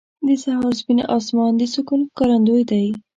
[0.27, 2.85] •د سهار سپین اسمان د سکون ښکارندوی دی.